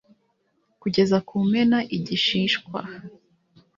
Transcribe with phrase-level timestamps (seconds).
[0.81, 2.79] Kugeza kumena igishishwa